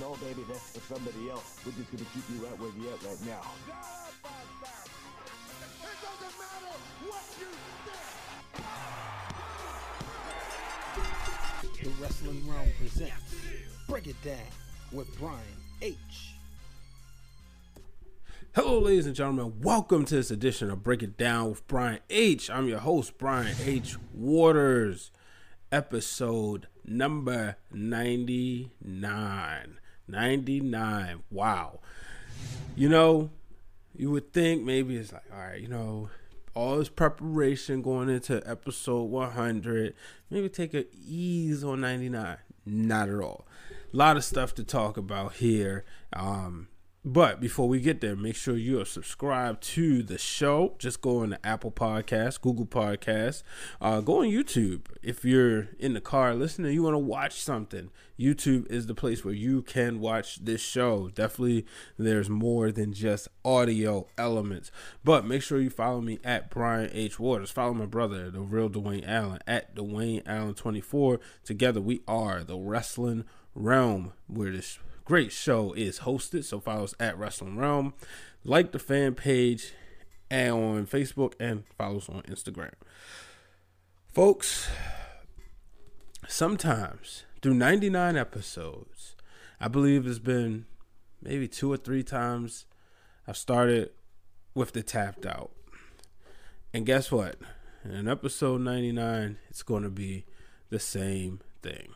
[0.00, 1.58] No, baby, that's for somebody else.
[1.66, 3.40] We're just gonna keep you right where you're at right now.
[5.82, 7.48] It doesn't matter what you
[11.74, 11.82] think.
[11.82, 13.34] The Wrestling Wrealm presents
[13.88, 14.38] Break It Down
[14.92, 15.40] with Brian
[15.82, 15.96] H.
[18.54, 19.54] Hello, ladies and gentlemen.
[19.62, 22.48] Welcome to this edition of Break It Down with Brian H.
[22.50, 23.96] I'm your host, Brian H.
[24.14, 25.10] Waters.
[25.72, 29.78] Episode number 99.
[30.08, 31.22] 99.
[31.30, 31.80] Wow.
[32.76, 33.30] You know,
[33.96, 36.10] you would think maybe it's like, all right, you know,
[36.54, 39.94] all this preparation going into episode 100,
[40.30, 42.38] maybe take a ease on 99.
[42.66, 43.46] Not at all.
[43.92, 45.84] A lot of stuff to talk about here.
[46.12, 46.68] Um,
[47.08, 50.74] but before we get there, make sure you are subscribed to the show.
[50.78, 53.42] Just go on the Apple Podcast, Google Podcast,
[53.80, 54.82] uh, go on YouTube.
[55.02, 57.88] If you're in the car listening, you want to watch something.
[58.20, 61.08] YouTube is the place where you can watch this show.
[61.14, 61.64] Definitely,
[61.96, 64.70] there's more than just audio elements.
[65.02, 67.18] But make sure you follow me at Brian H.
[67.18, 67.50] Waters.
[67.50, 71.20] Follow my brother, the real Dwayne Allen, at Dwayne Allen 24.
[71.42, 73.24] Together, we are the Wrestling
[73.56, 76.44] Wrealm, where this great show is hosted.
[76.44, 77.94] So follow us at Wrestling Wrealm.
[78.44, 79.72] Like the fan page
[80.30, 82.74] and on Facebook and follow us on Instagram.
[84.06, 84.68] Folks,
[86.28, 89.16] sometimes through 99 episodes,
[89.58, 90.66] I believe it's been
[91.22, 92.66] maybe two or three times
[93.26, 93.90] I've started
[94.54, 95.52] with the tapped out.
[96.74, 97.36] And guess what?
[97.82, 100.26] In episode 99, it's going to be
[100.68, 101.94] the same thing.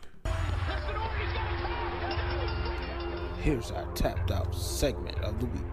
[3.43, 5.63] Here's our tapped out segment of the week.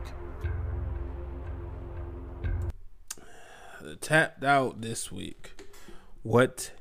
[3.80, 5.68] The tapped out this week.
[6.24, 6.72] What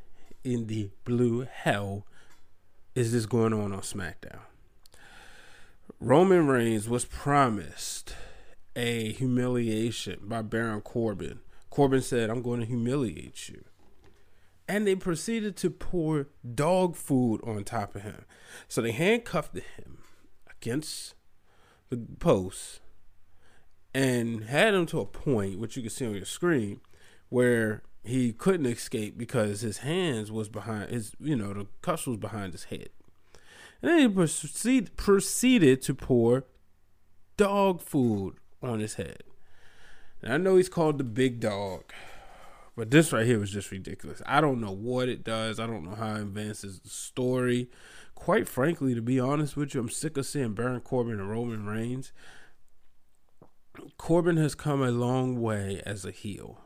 [0.43, 2.07] in the blue hell
[2.95, 4.39] is this going on on SmackDown?
[5.99, 8.15] Roman Reigns was promised
[8.75, 11.41] a humiliation by Baron Corbin.
[11.69, 13.63] Corbin said, I'm going to humiliate you.
[14.67, 18.25] And they proceeded to pour dog food on top of him.
[18.67, 19.98] So they handcuffed him
[20.61, 21.15] against
[21.89, 22.81] the post
[23.93, 26.81] and had him to a point, which you can see on your screen,
[27.29, 32.17] where he couldn't escape because his hands was behind his, you know, the cuffs was
[32.17, 32.89] behind his head.
[33.81, 36.45] And then he proceed, proceeded to pour
[37.37, 39.23] dog food on his head.
[40.21, 41.93] And I know he's called the big dog,
[42.79, 44.21] but this right here was just ridiculous.
[44.25, 45.59] I don't know what it does.
[45.59, 47.69] I don't know how it advances the story.
[48.15, 51.65] Quite frankly, to be honest with you, I'm sick of seeing Baron Corbin and Roman
[51.65, 52.13] Reigns.
[53.97, 56.61] Corbin has come a long way as a heel,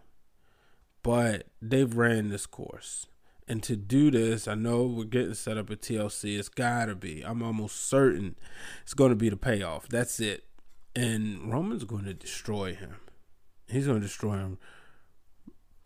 [1.02, 3.08] but they've ran this course.
[3.48, 6.38] And to do this, I know we're getting set up at TLC.
[6.38, 7.24] It's got to be.
[7.24, 8.36] I'm almost certain
[8.84, 9.90] it's going to be the payoff.
[9.90, 10.44] That's it.
[10.96, 12.98] And Roman's going to destroy him.
[13.68, 14.60] He's going to destroy him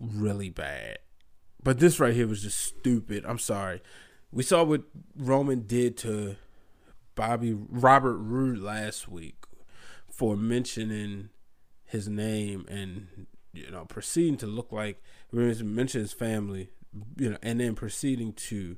[0.02, 1.00] really bad.
[1.64, 3.26] But this right here was just stupid.
[3.26, 3.82] I'm sorry.
[4.32, 4.84] We saw what
[5.16, 6.36] Roman did to
[7.16, 9.46] Bobby Robert Roode last week
[10.10, 11.30] for mentioning
[11.86, 16.70] his name and you know proceeding to look like mention his family,
[17.18, 18.78] you know, and then proceeding to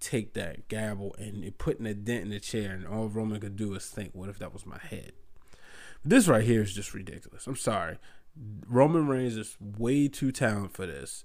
[0.00, 3.74] take that gavel and putting a dent in the chair, and all Roman could do
[3.74, 5.12] is think, "What if that was my head?"
[6.04, 7.46] This right here is just ridiculous.
[7.46, 7.98] I'm sorry.
[8.68, 11.24] Roman Reigns is way too talented for this.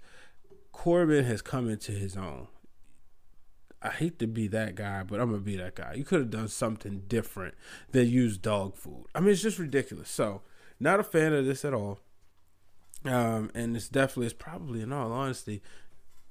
[0.71, 2.47] Corbin has come into his own.
[3.81, 5.93] I hate to be that guy, but I'm gonna be that guy.
[5.93, 7.55] You could have done something different
[7.91, 9.05] than use dog food.
[9.15, 10.09] I mean, it's just ridiculous.
[10.09, 10.41] So,
[10.79, 11.99] not a fan of this at all.
[13.05, 15.61] Um, and it's definitely, it's probably, in all honesty,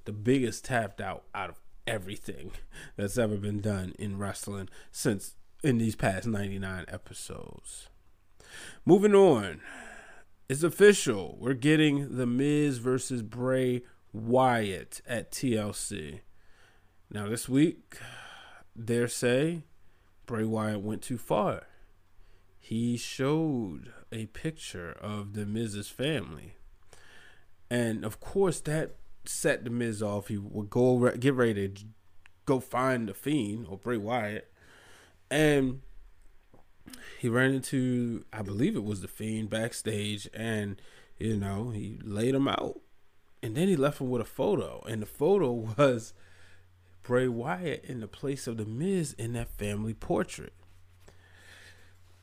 [0.04, 2.52] the biggest tapped out out of everything
[2.96, 7.88] that's ever been done in wrestling since in these past 99 episodes.
[8.84, 9.60] Moving on,
[10.48, 11.36] it's official.
[11.38, 13.82] We're getting the Miz versus Bray
[14.12, 16.20] Wyatt at TLC.
[17.10, 17.98] Now, this week,
[18.82, 19.62] dare say,
[20.24, 21.64] Bray Wyatt went too far.
[22.58, 26.54] He showed a picture of the Miz's family.
[27.70, 28.96] And of course, that
[29.26, 30.28] set the Miz off.
[30.28, 31.84] He would go get ready to
[32.46, 34.50] go find the Fiend or Bray Wyatt.
[35.30, 35.82] And
[37.18, 40.28] he ran into, I believe it was the Fiend backstage.
[40.34, 40.80] And,
[41.18, 42.80] you know, he laid him out.
[43.42, 44.84] And then he left him with a photo.
[44.88, 46.12] And the photo was
[47.02, 50.52] Bray Wyatt in the place of the Miz in that family portrait.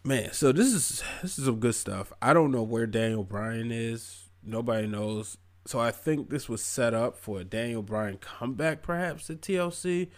[0.04, 2.14] Man, so this is this is some good stuff.
[2.22, 4.30] I don't know where Daniel Bryan is.
[4.44, 5.38] Nobody knows.
[5.66, 10.10] So I think this was set up for a Daniel Bryan comeback, perhaps at TLC.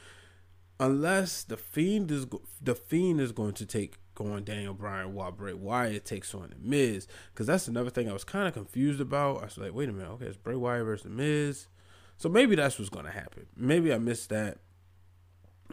[0.80, 2.28] unless the fiend is
[2.62, 6.56] the fiend is going to take going Daniel Bryan while Bray Wyatt takes on the
[6.60, 9.42] Miz, because that's another thing I was kind of confused about.
[9.42, 11.68] I was like, wait a minute, okay, it's Bray Wyatt versus the Miz,
[12.18, 13.46] so maybe that's what's going to happen.
[13.56, 14.58] Maybe I missed that,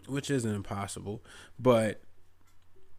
[0.07, 1.23] which isn't impossible,
[1.57, 2.01] but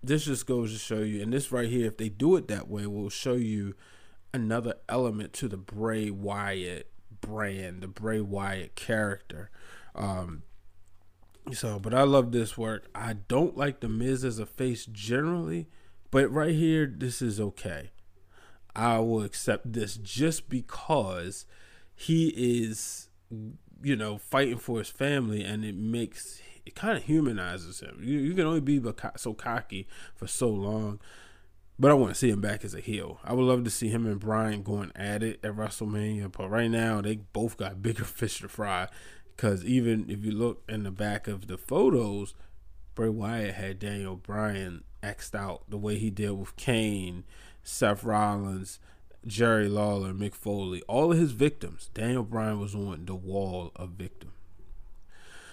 [0.03, 2.69] this just goes to show you, and this right here, if they do it that
[2.69, 3.75] way, will show you
[4.35, 6.91] another element to the Bray Wyatt
[7.21, 9.51] brand, the Bray Wyatt character.
[9.95, 10.43] Um,
[11.53, 12.89] so, but I love this work.
[12.95, 15.69] I don't like the Miz as a face generally,
[16.11, 17.91] but right here, this is okay.
[18.75, 21.47] I will accept this just because
[21.95, 23.09] he is,
[23.83, 28.01] you know, fighting for his family, and it makes it kind of humanizes him.
[28.03, 28.83] You, you can only be
[29.17, 31.01] so cocky for so long,
[31.79, 33.21] but I want to see him back as a heel.
[33.25, 36.71] I would love to see him and Bryan going at it at WrestleMania, but right
[36.71, 38.89] now they both got bigger fish to fry.
[39.37, 42.35] Because even if you look in the back of the photos,
[42.95, 47.25] Bray Wyatt had Daniel Bryan xed out the way he did with Kane,
[47.63, 48.79] Seth Rollins,
[49.27, 51.91] Jerry Lawler, Mick Foley, all of his victims.
[51.93, 54.33] Daniel Bryan was on the wall of victims.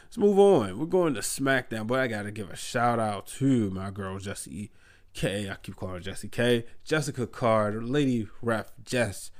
[0.05, 0.77] Let's move on.
[0.77, 4.19] We're going to SmackDown, but I got to give a shout out to my girl
[4.19, 4.69] Jessie
[5.13, 5.49] K.
[5.49, 6.65] I keep calling her Jessie K.
[6.85, 9.31] Jessica Card, Lady Ref Jess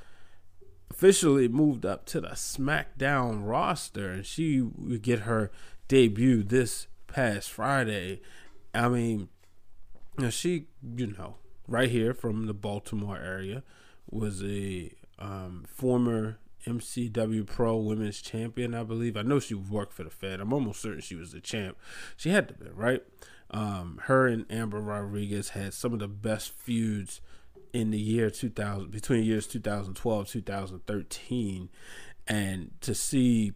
[0.91, 5.51] officially moved up to the SmackDown roster, and she would get her
[5.87, 8.21] debut this past Friday.
[8.73, 9.29] I mean,
[10.29, 11.35] she, you know,
[11.67, 13.63] right here from the Baltimore area,
[14.09, 19.17] was a um, former MCW Pro Women's Champion, I believe.
[19.17, 20.39] I know she worked for the Fed.
[20.39, 21.77] I'm almost certain she was the champ.
[22.15, 23.03] She had to be, right?
[23.51, 27.21] Um, her and Amber Rodriguez had some of the best feuds
[27.73, 31.69] in the year 2000 between years 2012 2013
[32.27, 33.53] and to see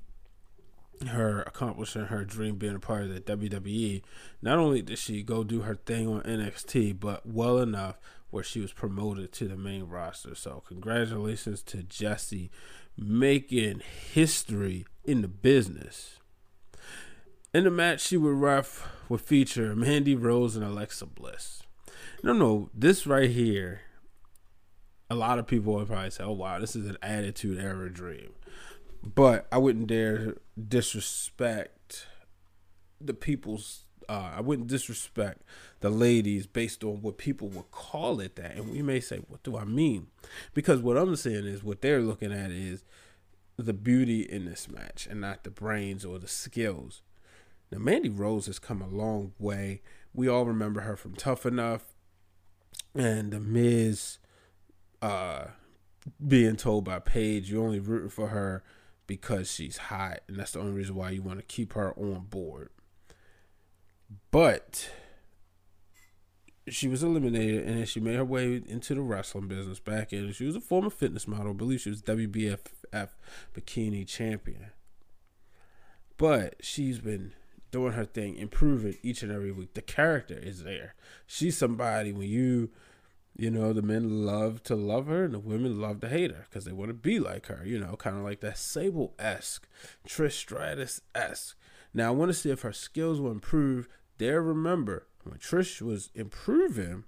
[1.10, 4.02] her accomplishing her dream being a part of the WWE
[4.42, 8.00] not only did she go do her thing on NXT but well enough
[8.30, 10.36] where she was promoted to the main roster.
[10.36, 12.52] So congratulations to Jesse
[12.98, 13.82] making
[14.14, 16.20] history in the business.
[17.54, 21.62] In the match she would ref would feature Mandy Rose and Alexa Bliss.
[22.24, 23.82] No no this right here
[25.10, 28.32] a lot of people would probably say, "Oh wow, this is an attitude era dream,"
[29.04, 30.36] but I wouldn't dare
[30.68, 32.08] disrespect
[33.00, 33.84] the people's.
[34.10, 35.42] Uh, I wouldn't disrespect
[35.82, 39.44] the ladies based on what people would call it that, and we may say, "What
[39.44, 40.08] do I mean?"
[40.54, 42.84] Because what I'm saying is what they're looking at is
[43.58, 47.02] the beauty in this match, and not the brains or the skills.
[47.72, 49.82] Now, Mandy Rose has come a long way.
[50.14, 51.94] We all remember her from Tough Enough
[52.96, 54.20] and The Miz
[55.02, 55.46] uh,
[56.26, 58.64] being told by Paige you're only rooting for her
[59.06, 62.26] because she's hot, and that's the only reason why you want to keep her on
[62.30, 62.70] board.
[64.32, 64.90] But
[66.70, 70.32] she was eliminated, and then she made her way into the wrestling business back in.
[70.34, 71.52] She was a former fitness model.
[71.52, 73.10] I believe she was WBFF
[73.56, 74.72] bikini champion.
[76.18, 77.34] But she's been
[77.72, 79.74] doing her thing, improving each and every week.
[79.74, 80.96] The character is there.
[81.26, 82.72] She's somebody when you
[83.38, 86.48] you know, the men love to love her and the women love to hate her
[86.50, 89.68] because they want to be like her, you know, kind of like that Sable esque,
[90.08, 91.56] Trish Stratus esque.
[91.94, 93.88] Now, I want to see if her skills will improve.
[94.18, 97.04] There, remember, when Trish was improving,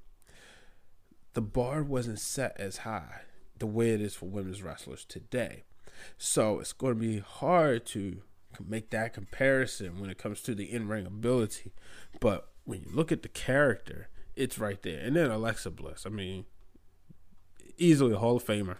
[1.33, 3.21] the bar wasn't set as high
[3.57, 5.63] the way it is for women's wrestlers today.
[6.17, 8.21] So it's going to be hard to
[8.65, 11.73] make that comparison when it comes to the in ring ability.
[12.19, 14.99] But when you look at the character, it's right there.
[14.99, 16.05] And then Alexa Bliss.
[16.05, 16.45] I mean,
[17.77, 18.77] easily a Hall of Famer.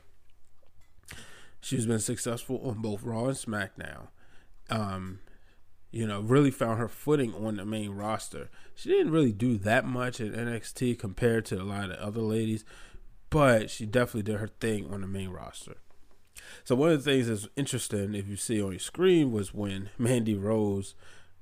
[1.61, 4.07] She's been successful on both Raw and SmackDown.
[4.69, 5.19] Um,
[5.91, 8.49] you know, really found her footing on the main roster.
[8.73, 12.63] She didn't really do that much in NXT compared to a lot of other ladies,
[13.29, 15.75] but she definitely did her thing on the main roster.
[16.63, 19.89] So one of the things that's interesting, if you see on your screen, was when
[19.97, 20.95] Mandy Rose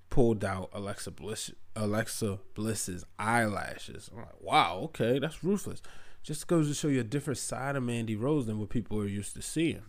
[0.10, 4.10] pulled out Alexa Bliss Alexa Bliss's eyelashes.
[4.12, 5.82] I'm like, wow, okay, that's ruthless.
[6.24, 9.08] Just goes to show you a different side of Mandy Rose than what people are
[9.08, 9.84] used to seeing.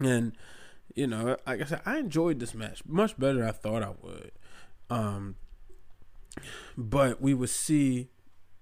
[0.00, 0.32] And
[0.94, 3.92] you know, like I said, I enjoyed this match much better than I thought I
[4.02, 4.32] would.
[4.90, 5.36] Um,
[6.76, 8.08] but we would see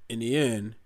[0.09, 0.77] in the end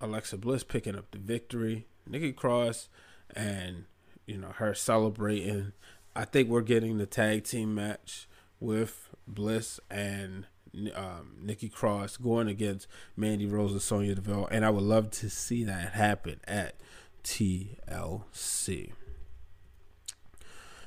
[0.00, 2.88] Alexa Bliss picking up the victory, Nikki Cross,
[3.34, 3.84] and
[4.26, 5.72] you know her celebrating.
[6.16, 8.28] I think we're getting the tag team match
[8.60, 10.46] with Bliss and
[10.94, 15.30] um, Nikki Cross going against Mandy Rose and Sonya Deville, and I would love to
[15.30, 16.74] see that happen at
[17.22, 18.92] TLC.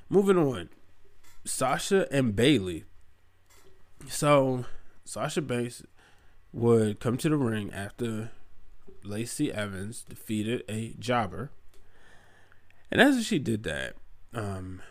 [0.10, 0.70] Moving on,
[1.46, 2.86] Sasha and Bayley.
[4.08, 4.66] So
[5.06, 5.84] Sasha Banks
[6.54, 8.32] would come to the ring after
[9.04, 11.52] Lacey Evans defeated a jobber.
[12.92, 13.96] And as she did that,
[14.34, 14.82] um,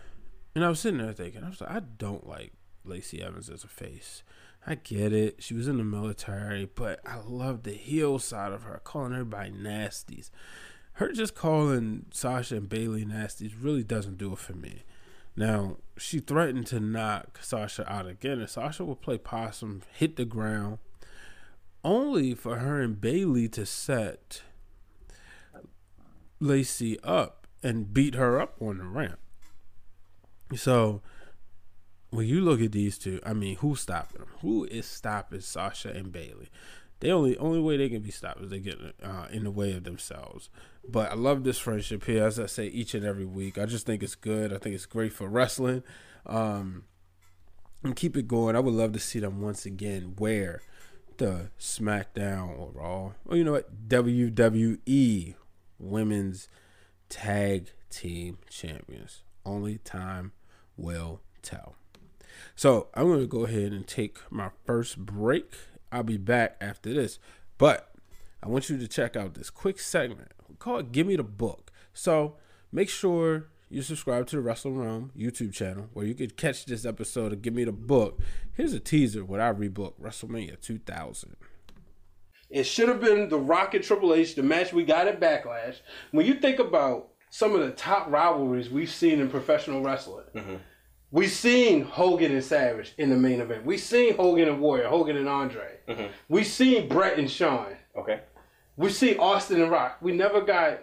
[0.54, 2.52] and I was sitting there thinking, I was like, I don't like
[2.86, 4.22] Lacey Evans as a face.
[4.66, 5.36] I get it.
[5.38, 9.50] She was in the military, but I love the heel side of her, calling everybody
[9.50, 10.30] nasties.
[10.94, 14.82] Her just calling Sasha and Bayley nasties really doesn't do it for me.
[15.36, 20.24] Now, she threatened to knock Sasha out again, and Sasha will play possum, hit the
[20.24, 20.78] ground,
[21.84, 24.42] only for her and Bayley to set
[26.40, 29.18] Lacey up and beat her up on the ramp.
[30.54, 31.02] So
[32.10, 34.30] when you look at these two, I mean, who's stopping them?
[34.40, 36.48] Who is stopping Sasha and Bayley?
[37.00, 39.72] The only only way they can be stopped is they get uh, in the way
[39.72, 40.48] of themselves.
[40.88, 43.58] But I love this friendship here, as I say each and every week.
[43.58, 44.52] I just think it's good.
[44.52, 45.82] I think it's great for wrestling.
[46.24, 46.84] Um,
[47.82, 48.56] and keep it going.
[48.56, 50.62] I would love to see them once again wear
[51.18, 55.34] the SmackDown or Raw, or you know what, WWE
[55.78, 56.48] Women's
[57.08, 59.22] Tag Team Champions.
[59.44, 60.32] Only time
[60.76, 61.76] will tell.
[62.54, 65.54] So I'm going to go ahead and take my first break.
[65.92, 67.18] I'll be back after this,
[67.58, 67.92] but
[68.42, 72.36] I want you to check out this quick segment called "Give Me the Book." So
[72.72, 76.84] make sure you subscribe to the Wrestling Wrealm YouTube channel where you could catch this
[76.84, 78.20] episode of Give Me the Book.
[78.52, 81.36] Here's a teaser when I rebook WrestleMania 2000.
[82.48, 85.80] It should have been the Rock and Triple H, the match we got at Backlash.
[86.12, 90.56] When you think about some of the top rivalries we've seen in professional wrestling, mm-hmm.
[91.16, 93.64] We've seen Hogan and Savage in the main event.
[93.64, 95.78] We've seen Hogan and Warrior, Hogan and Andre.
[95.88, 96.12] Mm-hmm.
[96.28, 97.74] We've seen Bret and Shawn.
[97.96, 98.20] Okay.
[98.76, 99.96] We see Austin and Rock.
[100.02, 100.80] We never got.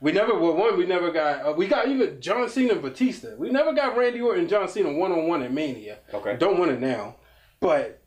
[0.00, 0.76] We never well one.
[0.76, 1.46] We never got.
[1.46, 3.36] Uh, we got even John Cena and Batista.
[3.36, 5.98] We never got Randy Orton and John Cena one on one at Mania.
[6.12, 6.36] Okay.
[6.36, 7.16] Don't want it now,
[7.60, 8.02] but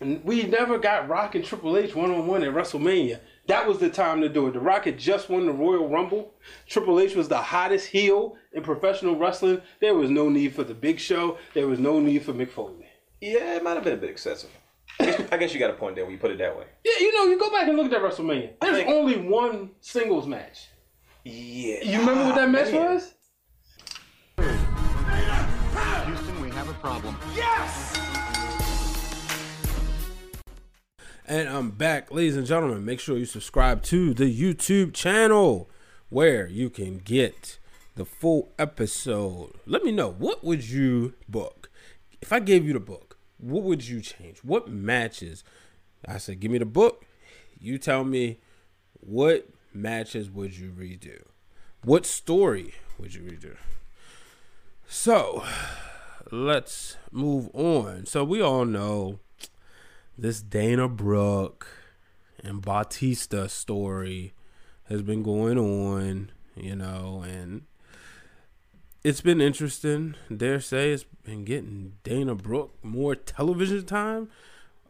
[0.00, 3.20] we never got Rock and Triple H one on one at WrestleMania.
[3.46, 4.52] That was the time to do it.
[4.52, 6.34] The Rock had just won the Royal Rumble.
[6.68, 9.60] Triple H was the hottest heel in professional wrestling.
[9.80, 11.38] There was no need for the Big Show.
[11.52, 12.86] There was no need for Mick Foley.
[13.20, 14.50] Yeah, it might have been a bit excessive.
[15.00, 16.66] I guess you got a point there when you put it that way.
[16.84, 18.52] Yeah, you know, you go back and look at that WrestleMania.
[18.60, 20.68] There's think, only one singles match.
[21.24, 21.82] Yeah.
[21.82, 22.94] You remember what that match man.
[22.94, 23.14] was?
[26.06, 27.16] Houston, we have a problem.
[27.34, 28.11] Yes!
[31.26, 32.84] And I'm back, ladies and gentlemen.
[32.84, 35.70] Make sure you subscribe to the YouTube channel
[36.08, 37.60] where you can get
[37.94, 39.52] the full episode.
[39.64, 41.70] Let me know what would you book
[42.20, 43.18] if I gave you the book.
[43.38, 44.38] What would you change?
[44.38, 45.44] What matches?
[46.08, 47.04] I said, give me the book.
[47.56, 48.40] You tell me
[48.98, 51.22] what matches would you redo?
[51.84, 53.56] What story would you redo?
[54.88, 55.44] So
[56.32, 58.06] let's move on.
[58.06, 59.20] So we all know
[60.16, 61.66] this Dana Brooke
[62.42, 64.34] and Batista story
[64.84, 67.62] has been going on, you know, and
[69.04, 70.14] it's been interesting.
[70.34, 74.28] Dare say it's been getting Dana Brooke more television time.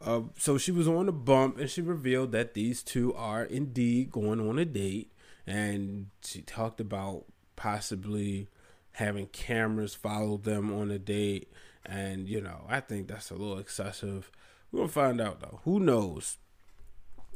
[0.05, 4.11] Uh, so she was on the bump and she revealed that these two are indeed
[4.11, 5.13] going on a date.
[5.47, 7.25] And she talked about
[7.57, 8.49] possibly
[8.93, 11.51] having cameras follow them on a date.
[11.85, 14.31] And, you know, I think that's a little excessive.
[14.73, 15.61] We're gonna find out though.
[15.65, 16.39] Who knows?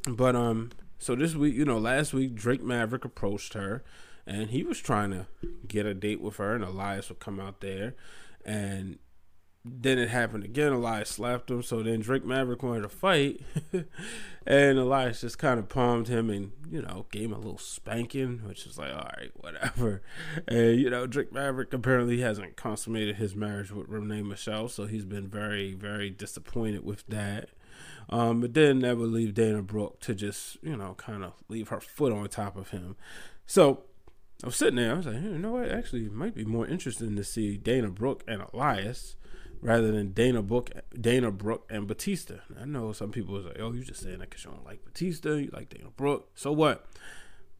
[0.09, 3.85] But um, so this week, you know, last week Drake Maverick approached her,
[4.27, 5.27] and he was trying to
[5.69, 7.95] get a date with her, and Elias would come out there,
[8.45, 8.99] and
[9.69, 10.73] then it happened again.
[10.73, 13.41] Elias slapped him, so then Drake Maverick wanted to fight,
[14.47, 18.41] and Elias just kind of palmed him and you know gave him a little spanking,
[18.45, 20.03] which is like all right, whatever.
[20.49, 25.05] And you know Drake Maverick apparently hasn't consummated his marriage with Renee Michelle, so he's
[25.05, 27.51] been very very disappointed with that.
[28.09, 31.69] Um, but then that would leave Dana Brooke to just you know kind of leave
[31.69, 32.97] her foot on top of him.
[33.47, 33.85] So
[34.43, 35.71] I was sitting there, I was like, hey, you know what?
[35.71, 39.17] Actually, it might be more interesting to see Dana Brooke and Elias
[39.61, 42.37] rather than Dana Brooke, Dana Brooke and Batista.
[42.61, 44.85] I know some people was like, "Oh, you just saying that because you don't like
[44.85, 46.87] Batista, you like Dana Brooke." So what?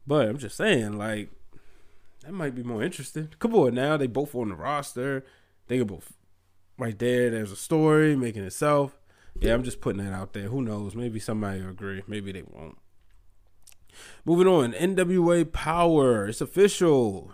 [0.05, 1.29] But I'm just saying, like,
[2.23, 3.29] that might be more interesting.
[3.39, 5.25] Come on, now they both on the roster.
[5.67, 6.13] They are both
[6.77, 7.29] right there.
[7.29, 8.97] There's a story making itself.
[9.39, 10.47] Yeah, I'm just putting that out there.
[10.47, 10.95] Who knows?
[10.95, 12.03] Maybe somebody will agree.
[12.07, 12.77] Maybe they won't.
[14.25, 16.27] Moving on, NWA Power.
[16.27, 17.31] It's official.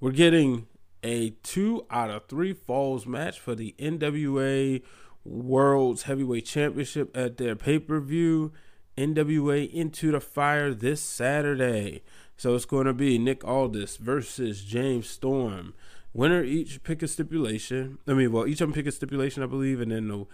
[0.00, 0.66] We're getting
[1.04, 4.82] a two out of three falls match for the NWA
[5.24, 8.52] World's Heavyweight Championship at their pay per view.
[8.96, 12.02] NWA Into the Fire this Saturday.
[12.36, 15.74] So it's going to be Nick Aldis versus James Storm.
[16.12, 17.98] Winner each pick a stipulation.
[18.06, 20.26] I mean, well, each of them pick a stipulation, I believe, and then the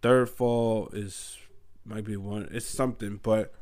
[0.00, 1.38] third fall is
[1.84, 2.48] might be one.
[2.50, 3.52] It's something, but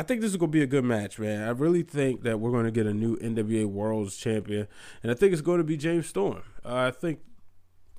[0.00, 1.46] I think this is gonna be a good match, man.
[1.46, 4.66] I really think that we're gonna get a new NWA World's Champion,
[5.02, 6.42] and I think it's going to be James Storm.
[6.64, 7.18] Uh, I think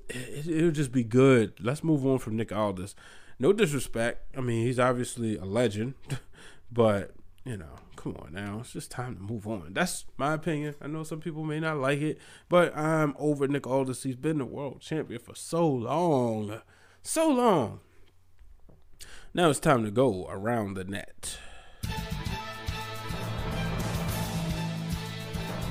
[0.08, 1.52] it, it'll just be good.
[1.60, 2.96] Let's move on from Nick Aldis.
[3.38, 4.36] No disrespect.
[4.36, 5.94] I mean, he's obviously a legend,
[6.72, 7.12] but
[7.44, 8.58] you know, come on now.
[8.62, 9.68] It's just time to move on.
[9.70, 10.74] That's my opinion.
[10.82, 12.18] I know some people may not like it,
[12.48, 14.02] but I'm over Nick Aldis.
[14.02, 16.62] He's been the world champion for so long.
[17.04, 17.78] So long.
[19.32, 21.38] Now it's time to go around the net.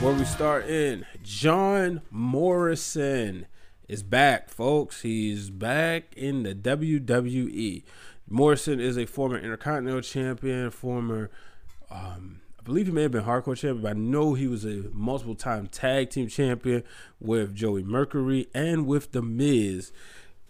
[0.00, 3.46] Where we start in, John Morrison
[3.90, 5.02] is back, folks.
[5.02, 7.82] He's back in the WWE.
[8.28, 11.28] Morrison is a former Intercontinental Champion, former,
[11.90, 14.84] um, I believe he may have been Hardcore Champion, but I know he was a
[14.92, 16.84] multiple time Tag Team Champion
[17.18, 19.90] with Joey Mercury and with The Miz.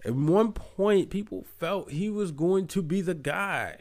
[0.04, 3.78] At one point, people felt he was going to be the guy.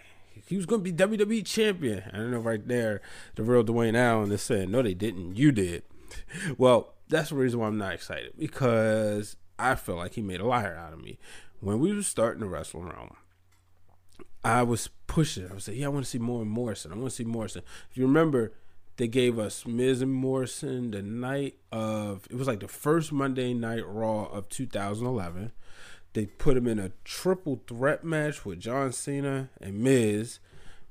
[0.48, 2.04] He was going to be WWE Champion.
[2.13, 3.01] I don't know right there,
[3.36, 5.36] the real Dwayne Allen is saying, no, they didn't.
[5.36, 5.84] You did.
[6.58, 10.46] Well, that's the reason why I'm not excited because I feel like he made a
[10.46, 11.20] liar out of me.
[11.60, 13.16] When we were starting the wrestling Wrealm,
[14.44, 15.50] I was pushing.
[15.51, 16.94] I was like, yeah, I want to see more and Morrison.
[16.94, 17.63] I want to see Morrison.
[17.92, 18.54] If you remember,
[18.96, 23.54] they gave us Miz and Morrison the night of, it was like the first Monday
[23.54, 25.51] Night Raw of 2011.
[26.13, 30.39] They put him in a triple threat match with John Cena and Miz,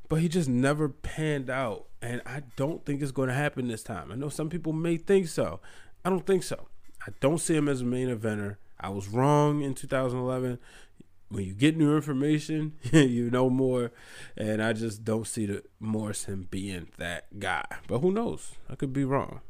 [0.08, 1.86] but he just never panned out.
[2.00, 4.12] And I don't think it's going to happen this time.
[4.12, 5.60] I know some people may think so.
[6.04, 6.68] I don't think so.
[7.08, 8.56] I don't see him as a main eventer.
[8.78, 10.58] I was wrong in 2011.
[11.30, 13.92] When you get new information, you know more,
[14.36, 17.64] and I just don't see the Morrison being that guy.
[17.86, 18.52] But who knows?
[18.68, 19.40] I could be wrong.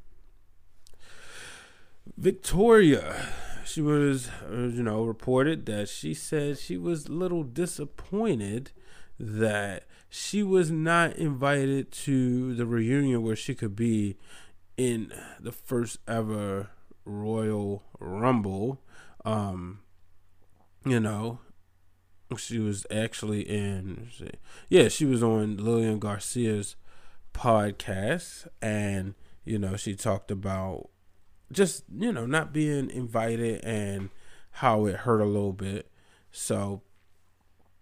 [2.16, 3.28] Victoria,
[3.64, 8.70] she was, uh, you know, reported that she said she was a little disappointed
[9.18, 14.16] that she was not invited to the reunion where she could be
[14.76, 16.70] in the first ever
[17.08, 18.80] Royal Rumble.
[19.24, 19.80] Um,
[20.84, 21.40] you know,
[22.36, 24.08] she was actually in,
[24.68, 26.76] yeah, she was on Lillian Garcia's
[27.32, 30.90] podcast, and you know, she talked about
[31.50, 34.10] just you know not being invited and
[34.50, 35.90] how it hurt a little bit.
[36.30, 36.82] So,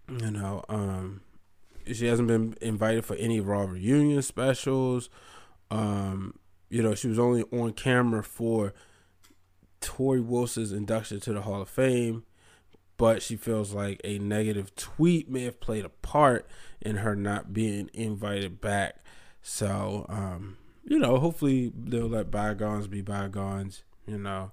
[0.08, 1.22] you know, um,
[1.92, 5.10] she hasn't been invited for any Raw reunion specials.
[5.70, 8.72] Um, you know, she was only on camera for
[9.80, 12.24] Torrie Wilson's induction to the Hall of Fame,
[12.96, 16.48] but she feels like a negative tweet may have played a part
[16.80, 18.96] in her not being invited back.
[19.42, 23.82] So, um, you know, hopefully they'll let bygones be bygones.
[24.06, 24.52] You know,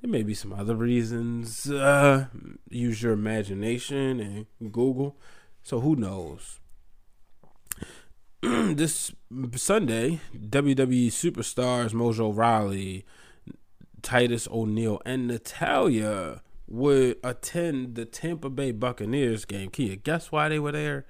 [0.00, 1.70] there may be some other reasons.
[1.70, 2.26] Uh,
[2.70, 5.16] use your imagination and Google.
[5.62, 6.60] So who knows?
[8.42, 9.12] this
[9.56, 13.04] Sunday, WWE superstars Mojo Rawley,
[14.02, 19.70] Titus O'Neil, and Natalya would attend the Tampa Bay Buccaneers game.
[19.70, 21.06] Kia, guess why they were there?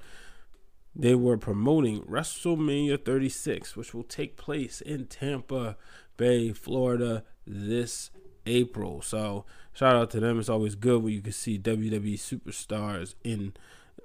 [0.95, 5.77] They were promoting WrestleMania 36, which will take place in Tampa
[6.17, 8.11] Bay, Florida this
[8.47, 9.03] April.
[9.03, 10.39] So, shout out to them.
[10.39, 13.55] It's always good when you can see WWE superstars in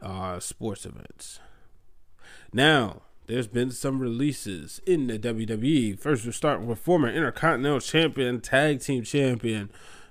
[0.02, 1.40] uh, sports events.
[2.52, 6.00] Now, there's been some releases in the WWE.
[6.00, 9.70] First, we'll start with former Intercontinental Champion, Tag Team Champion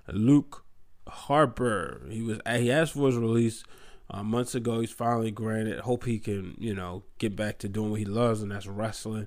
[0.08, 0.64] Luke
[1.06, 2.02] Harper.
[2.10, 3.64] He was he asked for his release
[4.10, 4.80] uh, months ago.
[4.80, 5.80] He's finally granted.
[5.80, 9.26] Hope he can you know get back to doing what he loves, and that's wrestling.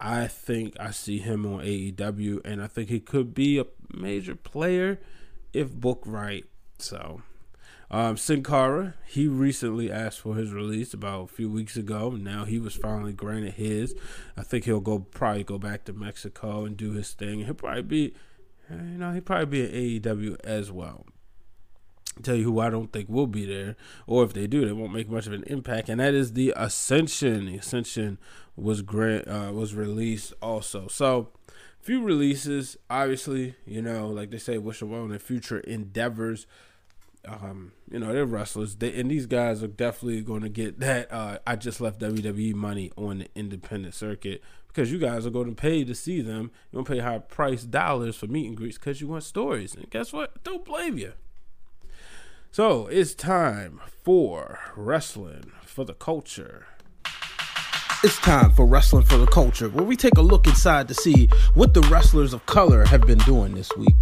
[0.00, 4.34] I think I see him on AEW, and I think he could be a major
[4.34, 4.98] player
[5.52, 6.44] if booked right.
[6.78, 7.20] So
[7.90, 12.10] um, Sin Cara, he recently asked for his release about a few weeks ago.
[12.10, 13.96] Now he was finally granted his.
[14.36, 17.44] I think he'll go probably go back to Mexico and do his thing.
[17.44, 18.14] He'll probably be,
[18.70, 21.04] you know, he'll probably be at AEW as well.
[22.22, 23.76] Tell you who I don't think will be there,
[24.06, 26.52] or if they do, they won't make much of an impact, and that is the
[26.56, 27.46] Ascension.
[27.46, 28.18] The Ascension
[28.56, 30.86] was grant uh, was released also.
[30.88, 31.30] So
[31.80, 36.46] few releases, obviously, you know, like they say, wish them well in future endeavors.
[37.26, 41.12] Um, you know, they're wrestlers, they, and these guys are definitely going to get that.
[41.12, 45.48] Uh, I just left WWE money on the independent circuit because you guys are going
[45.48, 46.50] to pay to see them.
[46.70, 49.74] You're going to pay high price dollars for meet and greets because you want stories.
[49.74, 50.42] And guess what?
[50.44, 51.12] Don't blame you.
[52.52, 56.66] So it's time for wrestling for the culture.
[58.02, 61.28] It's time for Wrestling for the Culture, where we take a look inside to see
[61.52, 63.94] what the wrestlers of color have been doing this week.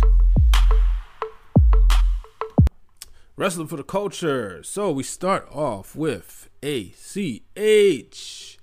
[3.38, 4.64] Wrestling for the culture.
[4.64, 8.58] So we start off with ACH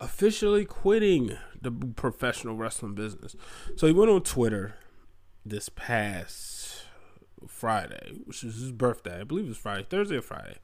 [0.00, 3.34] officially quitting the professional wrestling business.
[3.74, 4.76] So he went on Twitter
[5.44, 6.84] this past
[7.48, 9.18] Friday, which is his birthday.
[9.18, 10.58] I believe it was Friday, Thursday or Friday.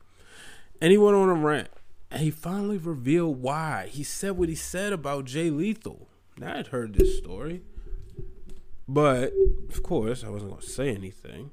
[0.81, 1.71] And he went on a rant.
[2.13, 3.89] And he finally revealed why.
[3.91, 6.07] He said what he said about Jay Lethal.
[6.39, 7.63] Now I'd heard this story.
[8.87, 9.33] But
[9.71, 11.51] of course, I wasn't going to say anything.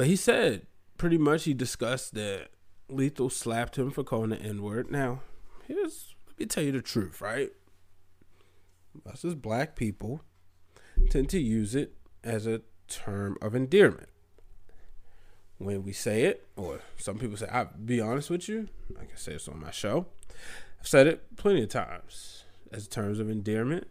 [0.00, 0.62] But he said
[0.96, 2.48] pretty much he discussed that
[2.88, 4.90] Lethal slapped him for calling the N word.
[4.90, 5.20] Now,
[5.68, 7.50] here's let me tell you the truth, right?
[9.04, 10.22] Us as black people
[11.10, 14.08] tend to use it as a term of endearment.
[15.58, 19.18] When we say it, or some people say, I'll be honest with you, I can
[19.18, 20.06] say this on my show.
[20.80, 23.86] I've said it plenty of times as terms of endearment.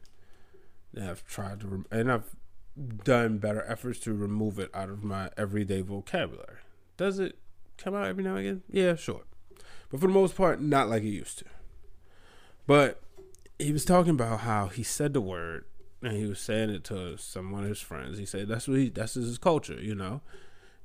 [0.96, 2.36] And I've tried to, and I've
[3.04, 6.58] done better efforts to remove it out of my everyday vocabulary.
[6.98, 7.38] Does it
[7.78, 8.64] come out every now and again?
[8.70, 9.24] Yeah, sure.
[9.90, 11.46] But for the most part, not like it used to.
[12.68, 13.02] But
[13.58, 15.66] he was talking about how he said the word
[16.02, 18.18] and he was saying it to some one of his friends.
[18.18, 20.22] He said that's what he that's his culture, you know.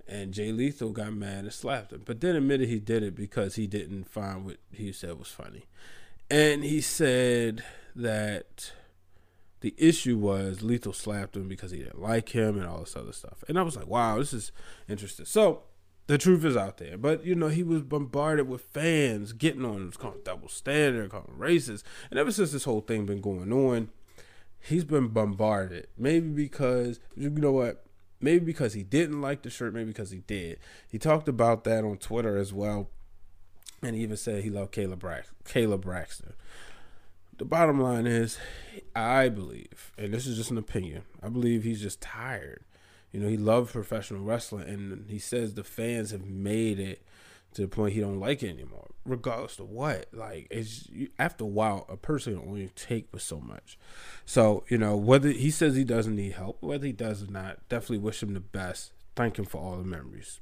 [0.06, 3.54] And Jay Lethal got mad and slapped him, but then admitted he did it because
[3.54, 5.64] he didn't find what he said was funny.
[6.30, 7.64] And he said
[7.96, 8.72] that
[9.64, 13.14] the issue was Lethal slapped him because he didn't like him and all this other
[13.14, 13.42] stuff.
[13.48, 14.52] And I was like, wow, this is
[14.90, 15.24] interesting.
[15.24, 15.62] So
[16.06, 16.98] the truth is out there.
[16.98, 21.32] But you know, he was bombarded with fans getting on him, calling double standard, calling
[21.38, 21.82] racist.
[22.10, 23.88] And ever since this whole thing been going on,
[24.60, 25.86] he's been bombarded.
[25.96, 27.86] Maybe because you know what?
[28.20, 30.58] Maybe because he didn't like the shirt, maybe because he did.
[30.86, 32.90] He talked about that on Twitter as well.
[33.82, 36.34] And he even said he loved Caleb Brax- Caleb Braxton.
[37.36, 38.38] The bottom line is,
[38.94, 42.62] I believe, and this is just an opinion, I believe he's just tired.
[43.10, 47.02] You know, he loved professional wrestling, and he says the fans have made it
[47.54, 50.06] to the point he don't like it anymore, regardless of what.
[50.12, 53.78] Like, it's after a while, a person can only take for so much.
[54.24, 57.68] So, you know, whether he says he doesn't need help, whether he does or not,
[57.68, 58.92] definitely wish him the best.
[59.16, 60.40] Thank him for all the memories.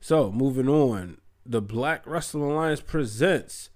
[0.00, 3.70] So, moving on, the Black Wrestling Alliance presents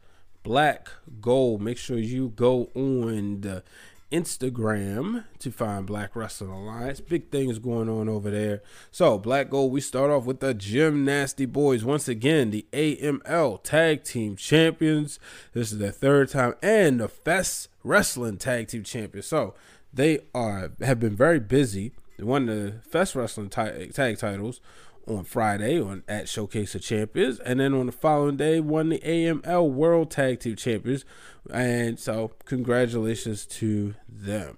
[0.46, 0.88] Black
[1.20, 1.60] Gold.
[1.60, 3.64] Make sure you go on the
[4.12, 7.00] Instagram to find Black Wrestling Alliance.
[7.00, 8.62] Big things going on over there.
[8.92, 11.84] So, Black Gold, we start off with the Gymnasty Boys.
[11.84, 15.18] Once again, the AML Tag Team Champions.
[15.52, 19.26] This is their third time, and the Fest Wrestling Tag Team Champions.
[19.26, 19.54] So,
[19.92, 21.90] they are have been very busy.
[22.18, 24.60] They won the Fest Wrestling tag, tag titles
[25.06, 28.98] on Friday on at Showcase of Champions, and then on the following day won the
[28.98, 31.04] AML World Tag Team Champions,
[31.50, 34.56] and so congratulations to them.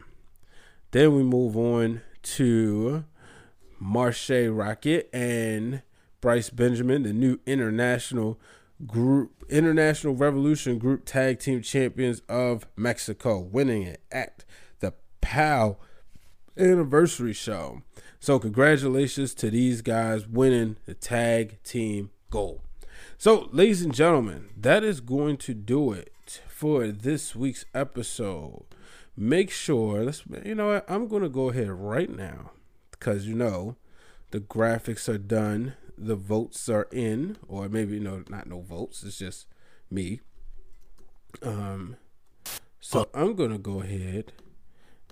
[0.91, 3.05] Then we move on to
[3.79, 5.83] Marche Rockett and
[6.21, 8.41] Bryce Benjamin, the new international
[8.87, 14.45] group, International Revolution Group Tag Team Champions of Mexico, winning it at
[14.81, 15.79] the POW
[16.57, 17.83] Anniversary Show.
[18.21, 22.61] So, congratulations to these guys winning the tag team gold.
[23.17, 28.65] So, ladies and gentlemen, that is going to do it for this week's episode.
[29.17, 32.51] Make sure, let's, you know what, I'm going to go ahead right now
[32.91, 33.77] because you know
[34.33, 39.19] the graphics are done, the votes are in, or maybe no, not no votes, it's
[39.19, 39.47] just
[39.91, 40.21] me.
[41.43, 41.97] Um,
[42.81, 44.33] so I'm going to go ahead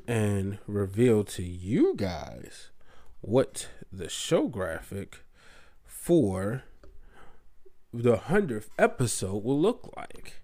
[0.08, 2.70] and reveal to you guys
[3.26, 5.24] what the show graphic
[5.84, 6.62] for
[7.92, 10.40] the 100th episode will look like.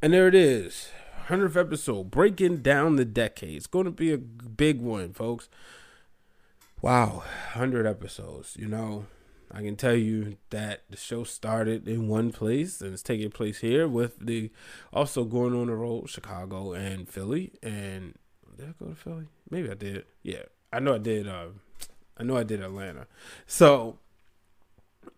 [0.00, 0.88] And there it is
[1.28, 3.56] 100th episode, breaking down the decade.
[3.56, 5.48] It's going to be a big one, folks.
[6.80, 8.56] Wow, 100 episodes.
[8.58, 9.06] You know,
[9.52, 13.58] I can tell you that the show started in one place and it's taking place
[13.58, 14.50] here with the
[14.90, 17.52] also going on the road, Chicago and Philly.
[17.62, 18.14] And
[18.56, 19.26] did I go to Philly?
[19.50, 20.06] Maybe I did.
[20.22, 21.28] Yeah, I know I did.
[21.28, 21.48] Uh,
[22.16, 23.06] I know I did Atlanta.
[23.46, 23.98] So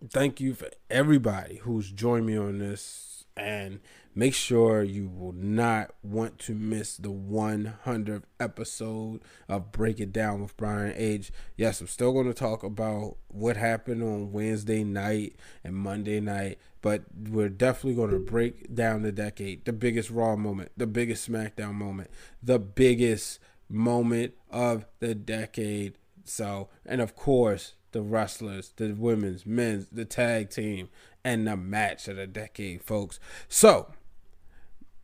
[0.09, 3.79] thank you for everybody who's joined me on this And
[4.13, 10.41] make sure you will not want to miss the 100th episode of Break It Down
[10.41, 15.35] with Brian H Yes, I'm still going to talk about what happened on Wednesday night
[15.63, 20.35] and Monday night, but we're definitely going to break down the decade, the biggest Raw
[20.35, 22.09] moment, the biggest SmackDown moment,
[22.43, 25.97] the biggest moment of the decade.
[26.29, 30.89] So, and of course, the wrestlers, the women's, men's, the tag team,
[31.23, 33.19] and the match of the decade, folks.
[33.47, 33.91] So,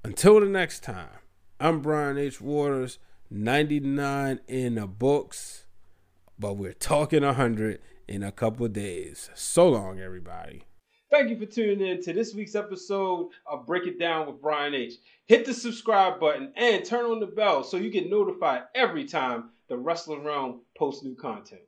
[0.04, 1.10] until the next time,
[1.60, 2.40] I'm Brian H.
[2.40, 3.00] Waters,
[3.32, 5.66] 99 in the books,
[6.38, 9.32] but we're talking 100 in a couple days.
[9.34, 10.64] So long, everybody.
[11.10, 14.76] Thank you for tuning in to this week's episode of Break It Down with Brian
[14.76, 14.94] H.
[15.26, 19.50] Hit the subscribe button and turn on the bell so you get notified every time
[19.70, 21.62] the Wrestling Wrealm posts new content.